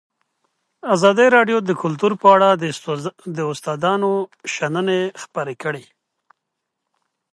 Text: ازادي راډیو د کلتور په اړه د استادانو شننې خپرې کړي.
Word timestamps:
ازادي 0.95 1.27
راډیو 1.35 1.57
د 1.63 1.71
کلتور 1.81 2.11
په 2.21 2.27
اړه 2.35 2.49
د 3.35 3.37
استادانو 3.53 4.11
شننې 4.53 5.01
خپرې 5.21 5.55
کړي. 5.63 5.85